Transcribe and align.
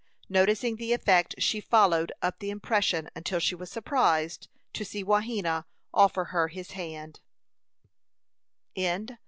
Noticing 0.29 0.77
the 0.77 0.93
effect, 0.93 1.35
she 1.37 1.61
followed 1.61 2.11
up 2.23 2.39
the 2.39 2.49
impression 2.49 3.07
until 3.15 3.39
she 3.39 3.53
was 3.53 3.69
surprised 3.69 4.47
to 4.73 4.83
see 4.83 5.03
Wahena 5.03 5.65
offer 5.93 6.23
her 6.33 6.47
his 6.47 6.71
hand. 6.71 7.19